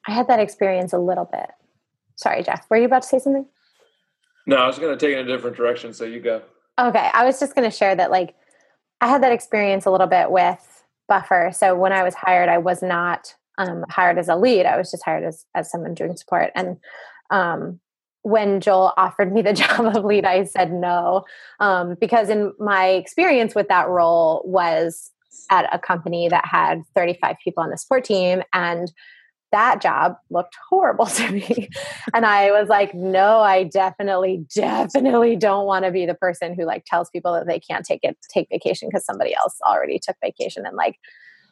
[0.06, 1.50] I had that experience a little bit.
[2.16, 2.66] Sorry, Jeff.
[2.70, 3.46] Were you about to say something?
[4.46, 5.92] No, I was going to take it in a different direction.
[5.92, 6.42] So you go.
[6.78, 7.10] Okay.
[7.12, 8.34] I was just going to share that, like,
[9.00, 11.50] I had that experience a little bit with Buffer.
[11.52, 14.66] So when I was hired, I was not um, hired as a lead.
[14.66, 16.50] I was just hired as, as someone doing support.
[16.54, 16.76] And
[17.30, 17.80] um,
[18.22, 21.24] when Joel offered me the job of lead, I said no.
[21.60, 25.10] Um, because in my experience with that role was
[25.50, 28.92] at a company that had 35 people on the support team and
[29.54, 31.68] that job looked horrible to me.
[32.12, 36.64] and I was like, no, I definitely, definitely don't want to be the person who
[36.64, 40.16] like tells people that they can't take it, take vacation because somebody else already took
[40.20, 40.66] vacation.
[40.66, 40.96] And like,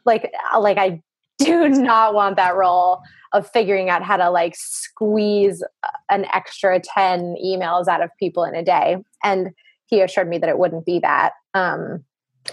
[0.05, 1.01] like, like I
[1.39, 5.63] do not want that role of figuring out how to like squeeze
[6.11, 8.97] an extra 10 emails out of people in a day.
[9.23, 9.51] And
[9.87, 12.03] he assured me that it wouldn't be that, um,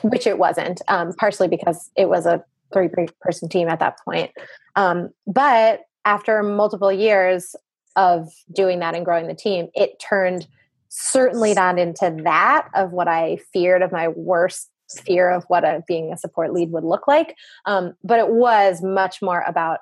[0.03, 2.89] which it wasn't, um, partially because it was a three
[3.21, 4.31] person team at that point.
[4.79, 7.53] Um, but after multiple years
[7.97, 10.47] of doing that and growing the team, it turned
[10.87, 14.69] certainly not into that of what I feared of my worst
[15.05, 17.35] fear of what a being a support lead would look like.
[17.65, 19.79] Um, but it was much more about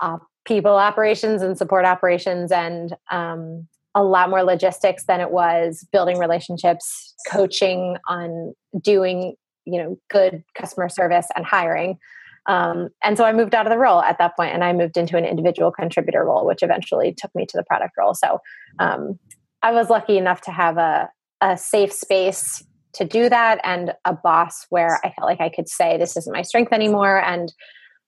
[0.00, 5.86] uh, people operations and support operations and um, a lot more logistics than it was
[5.92, 12.00] building relationships, coaching on doing you know good customer service and hiring.
[12.46, 14.96] Um, and so I moved out of the role at that point, and I moved
[14.96, 18.14] into an individual contributor role, which eventually took me to the product role.
[18.14, 18.40] So
[18.78, 19.18] um,
[19.62, 21.08] I was lucky enough to have a,
[21.40, 22.62] a safe space
[22.94, 26.32] to do that and a boss where I felt like I could say, this isn't
[26.32, 27.20] my strength anymore.
[27.20, 27.52] And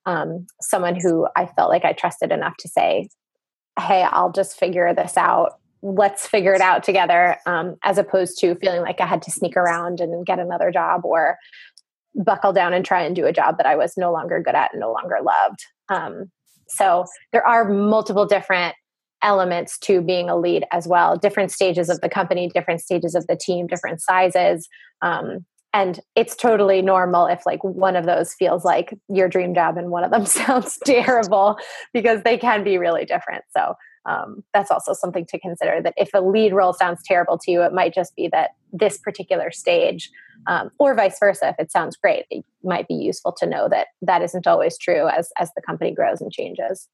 [0.05, 3.09] um, someone who I felt like I trusted enough to say,
[3.81, 5.55] hey, I'll just figure this out.
[5.83, 9.57] Let's figure it out together, um, as opposed to feeling like I had to sneak
[9.57, 11.37] around and get another job or
[12.25, 14.73] buckle down and try and do a job that I was no longer good at
[14.73, 15.65] and no longer loved.
[15.89, 16.31] Um,
[16.69, 18.75] so there are multiple different
[19.23, 21.17] elements to being a lead as well.
[21.17, 24.69] Different stages of the company different stages of the team different sizes.
[25.03, 29.77] Um, and it's totally normal if like one of those feels like your dream job
[29.77, 31.59] and one of them sounds terrible
[31.93, 33.45] because they can be really different.
[33.55, 33.75] So
[34.07, 37.63] um, that's also something to consider that if a lead role sounds terrible to you
[37.63, 40.11] it might just be that this particular stage
[40.47, 43.89] um, or vice versa if it sounds great it might be useful to know that
[44.03, 46.89] that isn't always true as as the company grows and changes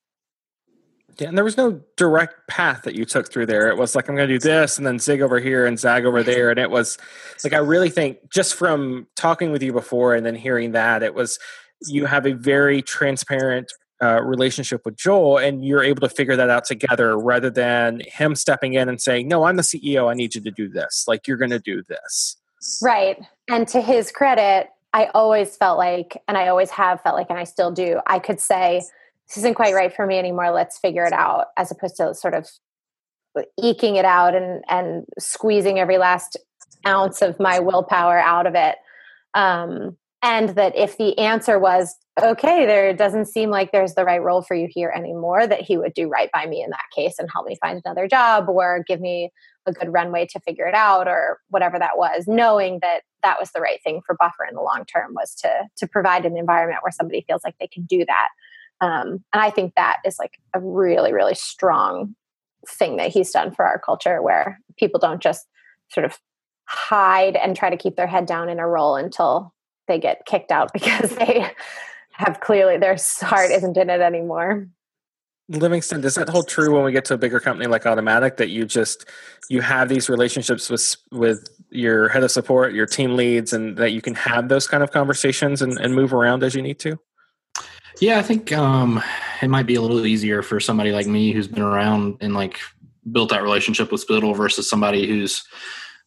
[1.19, 3.69] yeah, and there was no direct path that you took through there.
[3.69, 6.05] It was like I'm going to do this, and then zig over here and zag
[6.05, 6.97] over there, and it was
[7.45, 11.15] like I really think just from talking with you before and then hearing that, it
[11.15, 11.39] was
[11.87, 16.51] you have a very transparent uh, relationship with Joel, and you're able to figure that
[16.51, 20.11] out together rather than him stepping in and saying, "No, I'm the CEO.
[20.11, 21.05] I need you to do this.
[21.07, 22.37] Like you're going to do this."
[22.83, 23.19] Right.
[23.49, 27.39] And to his credit, I always felt like, and I always have felt like, and
[27.39, 28.01] I still do.
[28.07, 28.83] I could say,
[29.29, 30.51] "This isn't quite right for me anymore.
[30.51, 32.49] Let's figure it out," as opposed to sort of
[33.63, 36.37] eking it out and and squeezing every last
[36.87, 38.77] ounce of my willpower out of it.
[39.35, 44.23] Um, and that if the answer was okay there doesn't seem like there's the right
[44.23, 47.19] role for you here anymore that he would do right by me in that case
[47.19, 49.31] and help me find another job or give me
[49.67, 53.51] a good runway to figure it out or whatever that was knowing that that was
[53.53, 56.83] the right thing for buffer in the long term was to to provide an environment
[56.83, 58.29] where somebody feels like they can do that.
[58.81, 62.17] Um, and i think that is like a really really strong
[62.69, 65.47] thing that he's done for our culture where people don't just
[65.89, 66.19] sort of
[66.69, 69.53] hide and try to keep their head down in a role until
[69.89, 71.47] they get kicked out because they
[72.13, 74.69] have clearly their heart isn't in it anymore.
[75.49, 78.49] Livingston, does that hold true when we get to a bigger company like Automattic that
[78.49, 79.07] you just
[79.51, 83.91] you have these relationships with with your head of support, your team leads, and that
[83.91, 86.99] you can have those kind of conversations and, and move around as you need to?
[88.01, 89.03] Yeah, I think um,
[89.43, 92.59] it might be a little easier for somebody like me who's been around and like
[93.11, 95.45] built that relationship with Spittle versus somebody who's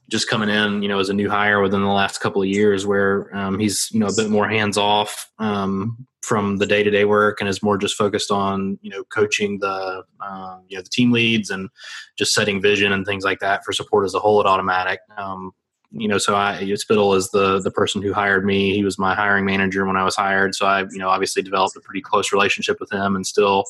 [0.10, 2.86] just coming in, you know, as a new hire within the last couple of years,
[2.86, 6.92] where um, he's you know a bit more hands off um, from the day to
[6.92, 10.84] day work and is more just focused on you know coaching the um, you know
[10.84, 11.70] the team leads and
[12.18, 14.98] just setting vision and things like that for support as a whole at Automattic.
[15.18, 15.52] Um,
[15.92, 18.76] you know, so I Spittle is the the person who hired me.
[18.76, 21.76] He was my hiring manager when I was hired, so I you know obviously developed
[21.78, 23.66] a pretty close relationship with him and still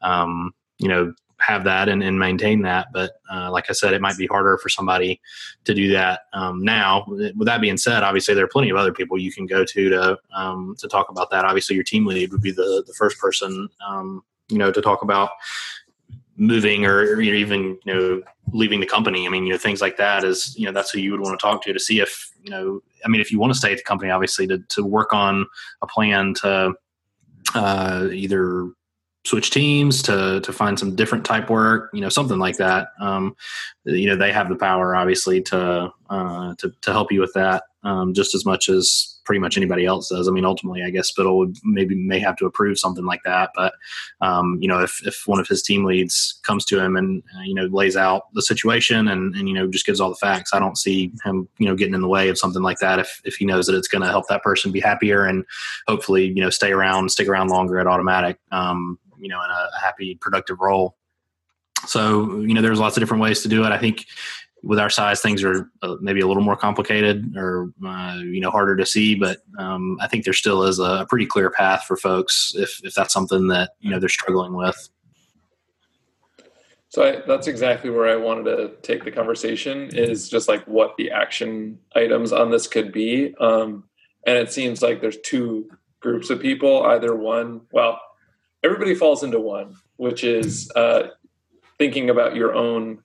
[0.00, 2.88] um, you know have that and, and maintain that.
[2.92, 5.20] But uh, like I said, it might be harder for somebody
[5.64, 7.04] to do that um, now.
[7.08, 9.88] With that being said, obviously there are plenty of other people you can go to
[9.88, 11.44] to um, to talk about that.
[11.44, 15.02] Obviously, your team lead would be the the first person um, you know to talk
[15.02, 15.30] about
[16.38, 18.22] moving or, even you know
[18.52, 19.26] leaving the company.
[19.26, 21.38] I mean, you know things like that is you know that's who you would want
[21.38, 22.80] to talk to to see if you know.
[23.04, 25.46] I mean, if you want to stay at the company, obviously to to work on
[25.82, 26.74] a plan to
[27.54, 28.70] uh, either
[29.26, 33.34] switch teams to to find some different type work you know something like that um,
[33.84, 37.64] you know they have the power obviously to uh, to, to help you with that
[37.82, 40.28] um, just as much as pretty much anybody else does.
[40.28, 43.50] I mean, ultimately, I guess Spittle would maybe may have to approve something like that.
[43.54, 43.74] But
[44.20, 47.42] um, you know, if if one of his team leads comes to him and uh,
[47.42, 50.54] you know lays out the situation and and you know just gives all the facts,
[50.54, 53.20] I don't see him you know getting in the way of something like that if
[53.24, 55.44] if he knows that it's going to help that person be happier and
[55.86, 58.36] hopefully you know stay around, stick around longer at Automattic.
[59.18, 60.96] You know, in a, a happy, productive role.
[61.86, 63.70] So, you know, there's lots of different ways to do it.
[63.70, 64.06] I think
[64.62, 68.50] with our size, things are uh, maybe a little more complicated or uh, you know
[68.50, 69.14] harder to see.
[69.14, 72.94] But um, I think there still is a pretty clear path for folks if if
[72.94, 74.88] that's something that you know they're struggling with.
[76.88, 80.96] So I, that's exactly where I wanted to take the conversation is just like what
[80.96, 83.34] the action items on this could be.
[83.38, 83.84] Um,
[84.26, 85.68] and it seems like there's two
[86.00, 86.84] groups of people.
[86.84, 88.00] Either one, well,
[88.66, 91.08] everybody falls into one, which is uh,
[91.78, 93.02] thinking about your own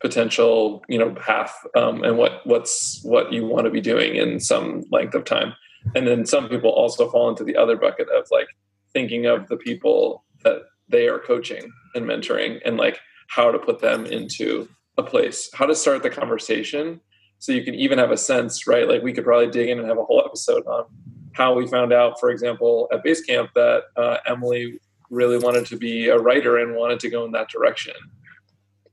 [0.00, 4.40] potential you know path um, and what what's what you want to be doing in
[4.40, 5.54] some length of time.
[5.94, 8.48] And then some people also fall into the other bucket of like
[8.92, 13.80] thinking of the people that they are coaching and mentoring and like how to put
[13.80, 14.68] them into
[14.98, 17.00] a place how to start the conversation
[17.38, 18.88] so you can even have a sense right?
[18.88, 20.84] Like we could probably dig in and have a whole episode on
[21.32, 24.78] how we found out for example at basecamp that uh, emily
[25.10, 27.94] really wanted to be a writer and wanted to go in that direction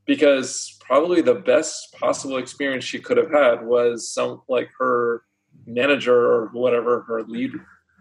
[0.06, 5.22] because probably the best possible experience she could have had was some like her
[5.68, 7.52] manager or whatever her lead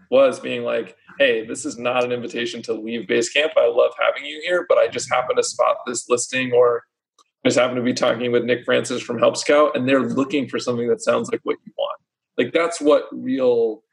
[0.09, 3.51] was being like, "Hey, this is not an invitation to leave Basecamp.
[3.55, 6.83] I love having you here, but I just happen to spot this listing or
[7.45, 10.57] just happen to be talking with Nick Francis from Help Scout, and they're looking for
[10.57, 12.01] something that sounds like what you want.
[12.39, 13.83] Like that's what real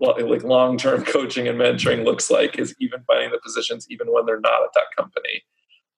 [0.00, 4.40] like long-term coaching and mentoring looks like is even finding the positions even when they're
[4.40, 5.42] not at that company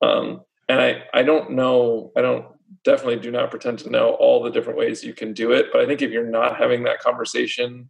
[0.02, 2.46] um, and I, I don't know, I don't
[2.84, 5.66] definitely do not pretend to know all the different ways you can do it.
[5.72, 7.88] But I think if you're not having that conversation,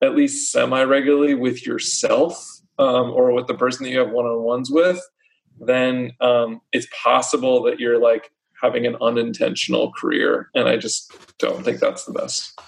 [0.00, 2.48] at least semi regularly with yourself
[2.78, 5.00] um, or with the person that you have one on ones with,
[5.60, 8.30] then um, it's possible that you're like
[8.62, 10.48] having an unintentional career.
[10.54, 12.58] And I just don't think that's the best.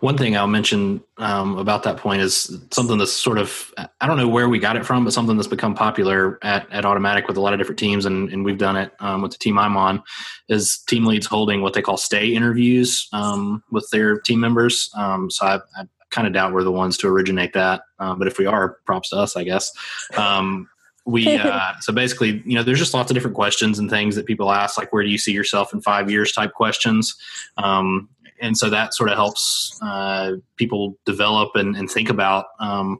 [0.00, 4.16] One thing I'll mention um, about that point is something that's sort of, I don't
[4.16, 7.36] know where we got it from, but something that's become popular at, at Automattic with
[7.36, 8.06] a lot of different teams.
[8.06, 10.02] And, and we've done it um, with the team I'm on
[10.48, 14.90] is team leads holding what they call stay interviews um, with their team members.
[14.96, 18.28] Um, so I, I, kind of doubt we're the ones to originate that, um, but
[18.28, 19.72] if we are, props to us, I guess.
[20.16, 20.68] Um,
[21.06, 24.26] we uh, so basically, you know, there's just lots of different questions and things that
[24.26, 27.14] people ask, like where do you see yourself in five years, type questions.
[27.56, 28.08] Um,
[28.40, 32.98] and so that sort of helps uh, people develop and, and think about um,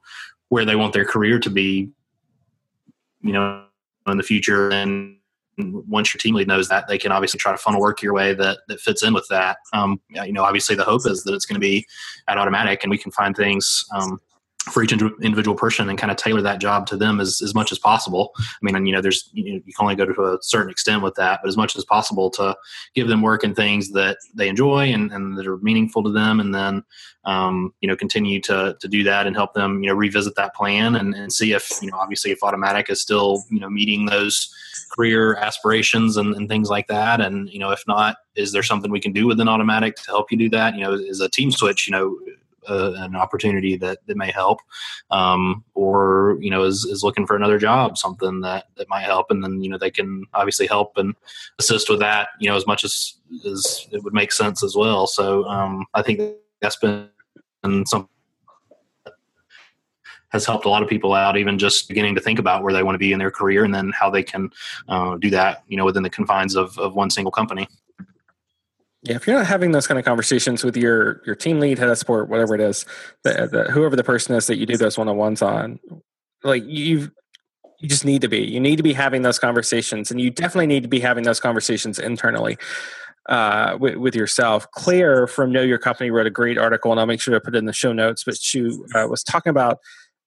[0.48, 1.90] where they want their career to be,
[3.20, 3.64] you know,
[4.06, 4.70] in the future.
[4.70, 5.16] And
[5.58, 8.34] once your team lead knows that, they can obviously try to funnel work your way
[8.34, 9.58] that that fits in with that.
[9.72, 11.86] Um, you know, obviously the hope is that it's going to be
[12.28, 14.20] at Automattic and we can find things um,
[14.70, 17.70] for each individual person and kind of tailor that job to them as, as much
[17.70, 18.32] as possible.
[18.38, 20.70] I mean, and, you know, there's you, know, you can only go to a certain
[20.70, 22.56] extent with that, but as much as possible to
[22.94, 26.40] give them work and things that they enjoy and, and that are meaningful to them,
[26.40, 26.82] and then
[27.24, 30.54] um, you know continue to to do that and help them you know revisit that
[30.54, 34.06] plan and, and see if you know obviously if Automattic is still you know meeting
[34.06, 34.52] those
[34.92, 38.90] career aspirations and, and things like that, and you know if not, is there something
[38.90, 40.74] we can do within Automattic to help you do that?
[40.74, 42.18] You know, is a team switch you know
[42.68, 44.60] uh, an opportunity that, that may help,
[45.10, 49.30] um, or you know is, is looking for another job, something that, that might help,
[49.30, 51.14] and then you know they can obviously help and
[51.58, 53.14] assist with that, you know, as much as
[53.44, 55.06] as it would make sense as well.
[55.06, 56.20] So um, I think
[56.60, 57.08] that's been
[57.84, 58.08] some
[60.30, 62.82] has helped a lot of people out, even just beginning to think about where they
[62.82, 64.50] want to be in their career and then how they can
[64.88, 67.66] uh, do that, you know, within the confines of, of one single company.
[69.06, 71.88] Yeah, if you're not having those kind of conversations with your your team lead, head
[71.88, 72.84] of support, whatever it is,
[73.22, 75.78] the, the, whoever the person is that you do those one on ones on,
[76.42, 77.12] like you
[77.78, 78.40] you just need to be.
[78.40, 81.38] You need to be having those conversations, and you definitely need to be having those
[81.38, 82.58] conversations internally
[83.28, 84.68] uh, with, with, yourself.
[84.72, 87.54] Claire from Know Your Company wrote a great article, and I'll make sure to put
[87.54, 88.24] it in the show notes.
[88.24, 89.78] But she uh, was talking about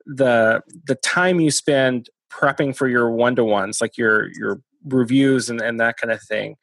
[0.06, 5.50] the the time you spend prepping for your one to ones, like your your reviews
[5.50, 6.56] and, and that kind of thing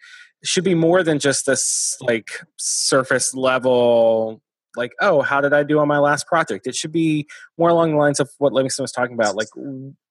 [0.46, 4.40] should be more than just this like surface level
[4.76, 6.66] like oh how did i do on my last project?
[6.66, 7.26] It should be
[7.58, 9.48] more along the lines of what livingston was talking about like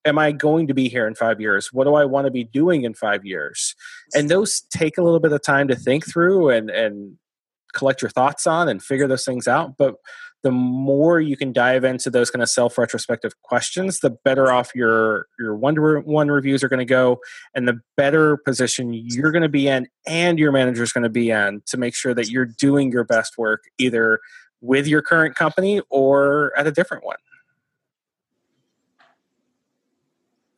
[0.05, 1.71] am i going to be here in five years?
[1.71, 3.75] What do i want to be doing in five years?
[4.13, 7.17] And those take a little bit of time to think through and and
[7.73, 9.95] collect your thoughts on and figure those things out but
[10.45, 14.75] the more you can dive into those kind of self retrospective questions, the better off
[14.75, 17.19] your your one to one reviews are going to go,
[17.55, 21.09] and the better position you're going to be in, and your manager is going to
[21.09, 24.19] be in to make sure that you're doing your best work either
[24.61, 27.17] with your current company or at a different one.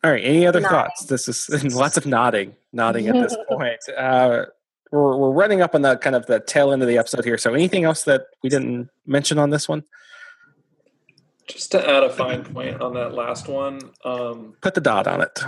[0.03, 0.23] All right.
[0.23, 0.77] Any other nodding.
[0.77, 1.05] thoughts?
[1.05, 3.79] This is lots of nodding, nodding at this point.
[3.97, 4.47] Uh,
[4.91, 7.37] we're, we're running up on the kind of the tail end of the episode here.
[7.37, 9.83] So anything else that we didn't mention on this one?
[11.47, 15.21] Just to add a fine point on that last one, um, put the dot on
[15.21, 15.39] it.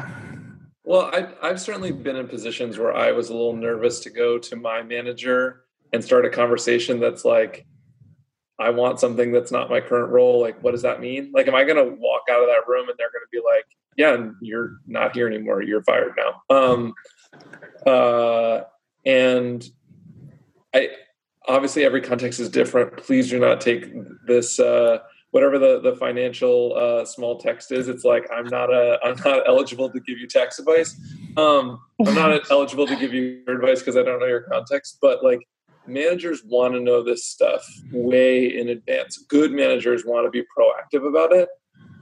[0.84, 4.38] Well, I, I've certainly been in positions where I was a little nervous to go
[4.40, 7.66] to my manager and start a conversation that's like,
[8.58, 10.42] I want something that's not my current role.
[10.42, 11.32] Like, what does that mean?
[11.34, 13.42] Like, am I going to walk out of that room and they're going to be
[13.46, 13.66] like,
[13.98, 15.62] yeah, you're not here anymore.
[15.62, 16.42] You're fired now.
[16.50, 16.94] Um,
[17.86, 18.62] uh,
[19.06, 19.64] and
[20.74, 20.89] I
[21.47, 22.97] obviously every context is different.
[22.97, 23.91] Please do not take
[24.26, 25.00] this uh,
[25.32, 27.88] whatever the the financial uh, small text is.
[27.88, 31.00] It's like I'm not a I'm not eligible to give you tax advice.
[31.38, 34.97] Um, I'm not eligible to give you advice because I don't know your context.
[35.02, 35.39] But like
[35.88, 39.18] managers want to know this stuff way in advance.
[39.28, 41.50] Good managers want to be proactive about it,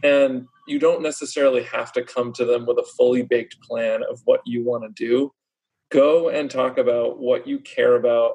[0.03, 4.21] and you don't necessarily have to come to them with a fully baked plan of
[4.25, 5.31] what you want to do
[5.89, 8.33] go and talk about what you care about.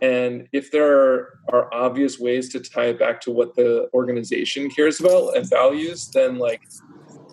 [0.00, 0.90] And if there
[1.52, 6.08] are, obvious ways to tie it back to what the organization cares about and values
[6.14, 6.62] then like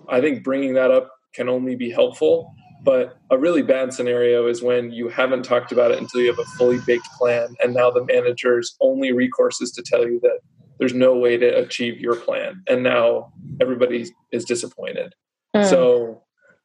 [0.10, 2.54] i think bringing that up can only be helpful.
[2.84, 6.40] But a really bad scenario is when you haven't talked about it until you have
[6.40, 10.40] a fully baked plan and now the manager's only recourse is to tell you that
[10.80, 15.14] there's no way to achieve your plan and now everybody is disappointed.
[15.56, 15.70] Mm.
[15.70, 16.24] so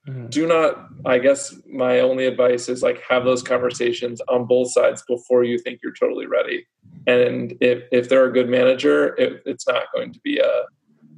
[0.08, 0.26] Mm-hmm.
[0.26, 5.02] Do not, I guess my only advice is like have those conversations on both sides
[5.08, 6.66] before you think you're totally ready.
[7.06, 10.64] And if, if they're a good manager, it, it's not going to be a,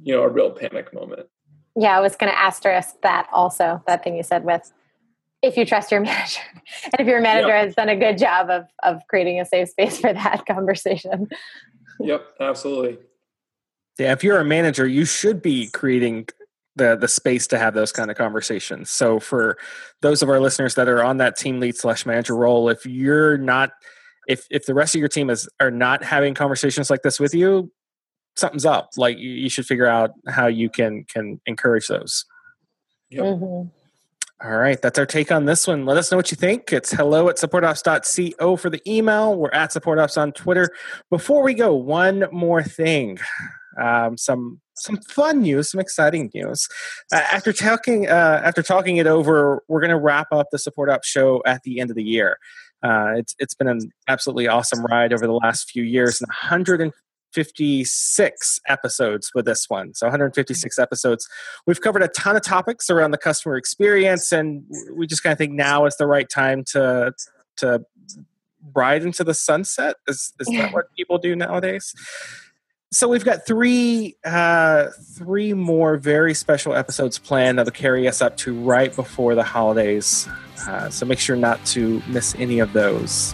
[0.03, 1.27] you know, a real panic moment.
[1.75, 4.71] Yeah, I was going to asterisk that also, that thing you said with
[5.41, 6.41] if you trust your manager
[6.85, 7.65] and if your manager yep.
[7.65, 11.29] has done a good job of, of creating a safe space for that conversation.
[11.99, 12.99] Yep, absolutely.
[13.99, 16.27] Yeah, if you're a manager, you should be creating
[16.77, 18.89] the the space to have those kind of conversations.
[18.89, 19.57] So for
[20.01, 23.37] those of our listeners that are on that team lead slash manager role, if you're
[23.37, 23.71] not
[24.27, 27.33] if if the rest of your team is are not having conversations like this with
[27.33, 27.71] you,
[28.35, 28.91] something's up.
[28.97, 32.25] Like you, you should figure out how you can can encourage those.
[33.09, 33.23] Yep.
[33.23, 33.69] Mm-hmm.
[34.39, 35.87] All right, that's our take on this one.
[35.87, 36.71] Let us know what you think.
[36.71, 39.35] It's hello at supportops.co for the email.
[39.35, 40.69] We're at supportops on Twitter.
[41.09, 43.17] Before we go, one more thing.
[43.81, 46.67] um, some some fun news, some exciting news.
[47.11, 50.89] Uh, after talking uh, after talking it over, we're going to wrap up the Support
[50.89, 52.37] Ops show at the end of the year.
[52.83, 58.59] Uh, it's it's been an absolutely awesome ride over the last few years, and 156
[58.67, 59.93] episodes with this one.
[59.93, 61.27] So 156 episodes.
[61.65, 64.63] We've covered a ton of topics around the customer experience, and
[64.95, 67.13] we just kind of think now is the right time to
[67.57, 67.83] to
[68.75, 69.95] ride into the sunset.
[70.07, 71.93] Is is that what people do nowadays?
[72.91, 78.37] So we've got three uh, three more very special episodes planned that'll carry us up
[78.37, 80.27] to right before the holidays.
[80.67, 83.33] Uh, so make sure not to miss any of those.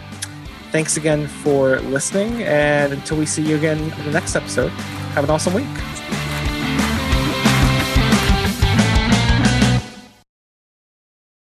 [0.71, 5.23] Thanks again for listening, and until we see you again in the next episode, have
[5.23, 5.92] an awesome week.